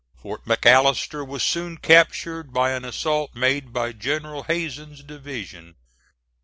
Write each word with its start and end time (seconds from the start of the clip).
Fort 0.19 0.43
McAllister 0.45 1.23
was 1.27 1.43
soon 1.43 1.77
captured 1.77 2.51
by 2.51 2.71
an 2.71 2.83
assault 2.83 3.35
made 3.35 3.71
by 3.71 3.91
General 3.91 4.41
Hazen's 4.45 5.03
division. 5.03 5.75